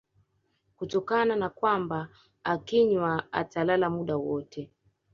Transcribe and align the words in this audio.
kutokana 0.77 1.35
na 1.35 1.47
kwamba 1.57 2.09
akinywa 2.43 3.13
atalala 3.33 3.89
muda 3.89 4.17
wote 4.17 4.69